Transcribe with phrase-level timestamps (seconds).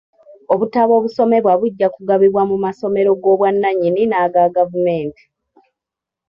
[0.53, 5.23] Obutabo obusomebwa bujja kugabibwa mu masomero g'obwannanyini n'agagavumenti.